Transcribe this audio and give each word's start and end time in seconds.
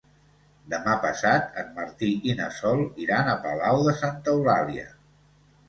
Demà 0.73 0.95
passat 1.03 1.59
en 1.65 1.69
Martí 1.75 2.09
i 2.31 2.35
na 2.41 2.49
Sol 2.61 2.83
iran 3.05 3.31
a 3.31 3.39
Palau 3.47 3.85
de 3.91 3.97
Santa 4.03 4.37
Eulàlia. 4.37 4.91